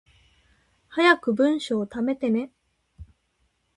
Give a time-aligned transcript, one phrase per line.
[0.89, 2.51] 早く文章溜めてね